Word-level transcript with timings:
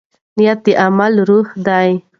نیت 0.37 0.59
د 0.65 0.67
عمل 0.83 1.13
روح 1.29 1.47
دی. 1.67 1.89